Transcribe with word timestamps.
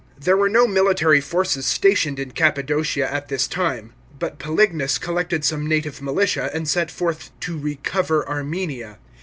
There 0.17 0.35
were 0.35 0.49
no 0.49 0.65
military 0.65 1.21
forces 1.21 1.67
stationed 1.67 2.17
in 2.17 2.31
Cappadocia 2.31 3.03
at 3.13 3.27
this 3.27 3.47
time, 3.47 3.93
but 4.17 4.39
Pselignus 4.39 4.97
collected 4.99 5.45
some 5.45 5.67
native 5.67 6.01
militia? 6.01 6.49
and 6.55 6.67
set 6.67 6.89
forth 6.89 7.29
"to 7.41 7.55
recover 7.55 8.27
Armenia." 8.27 8.97